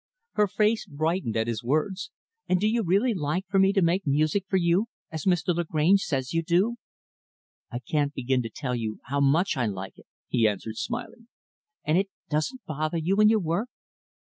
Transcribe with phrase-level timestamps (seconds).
[0.31, 2.09] Her face brightened at his words.
[2.49, 5.53] "And do you really like for me to make music for you as Mr.
[5.55, 6.77] Lagrange says you do?"
[7.71, 11.27] "I can't begin to tell you how much I like it," he answered smiling.
[11.83, 13.69] "And it doesn't bother you in your work?"